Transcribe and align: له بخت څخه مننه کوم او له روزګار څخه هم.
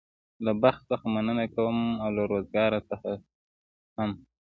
له 0.45 0.51
بخت 0.61 0.81
څخه 0.89 1.05
مننه 1.15 1.45
کوم 1.55 1.77
او 2.03 2.09
له 2.15 2.23
روزګار 2.31 2.71
څخه 2.89 3.11
هم. 3.97 4.11